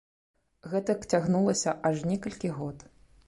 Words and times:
Гэтак 0.71 1.03
цягнулася 1.13 1.75
аж 1.89 1.95
некалькі 2.13 2.53
год. 2.59 2.77